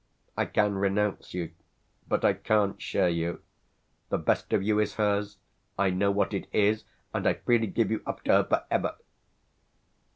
I 0.35 0.45
can 0.47 0.73
renounce 0.79 1.35
you, 1.35 1.51
but 2.07 2.25
I 2.25 2.33
can't 2.33 2.81
share 2.81 3.07
you; 3.07 3.43
the 4.09 4.17
best 4.17 4.51
of 4.51 4.63
you 4.63 4.79
is 4.79 4.95
hers; 4.95 5.37
I 5.77 5.91
know 5.91 6.09
what 6.09 6.33
it 6.33 6.47
is 6.51 6.85
and 7.13 7.27
I 7.27 7.35
freely 7.35 7.67
give 7.67 7.91
you 7.91 8.01
up 8.07 8.23
to 8.23 8.31
her 8.31 8.43
for 8.43 8.63
ever!" 8.71 8.95